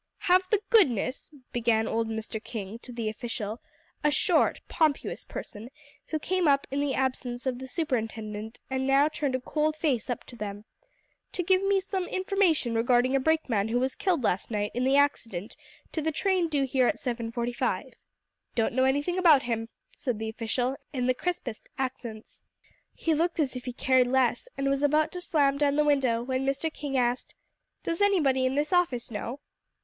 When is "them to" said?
10.35-11.43